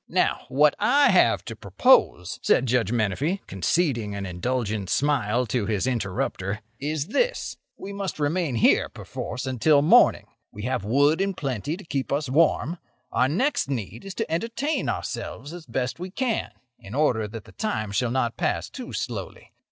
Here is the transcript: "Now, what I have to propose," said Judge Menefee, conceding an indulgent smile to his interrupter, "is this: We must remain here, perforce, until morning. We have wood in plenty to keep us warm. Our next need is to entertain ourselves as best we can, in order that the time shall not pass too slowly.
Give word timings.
"Now, 0.09 0.47
what 0.49 0.73
I 0.79 1.11
have 1.11 1.45
to 1.45 1.55
propose," 1.55 2.39
said 2.41 2.65
Judge 2.65 2.91
Menefee, 2.91 3.41
conceding 3.45 4.15
an 4.15 4.25
indulgent 4.25 4.89
smile 4.89 5.45
to 5.45 5.67
his 5.67 5.85
interrupter, 5.85 6.61
"is 6.79 7.09
this: 7.09 7.57
We 7.77 7.93
must 7.93 8.19
remain 8.19 8.55
here, 8.55 8.89
perforce, 8.89 9.45
until 9.45 9.83
morning. 9.83 10.25
We 10.51 10.63
have 10.63 10.83
wood 10.83 11.21
in 11.21 11.35
plenty 11.35 11.77
to 11.77 11.83
keep 11.85 12.11
us 12.11 12.29
warm. 12.29 12.79
Our 13.11 13.27
next 13.29 13.69
need 13.69 14.03
is 14.03 14.15
to 14.15 14.31
entertain 14.31 14.89
ourselves 14.89 15.53
as 15.53 15.67
best 15.67 15.99
we 15.99 16.09
can, 16.09 16.49
in 16.79 16.95
order 16.95 17.27
that 17.27 17.43
the 17.45 17.51
time 17.51 17.91
shall 17.91 18.09
not 18.09 18.37
pass 18.37 18.71
too 18.71 18.93
slowly. 18.93 19.53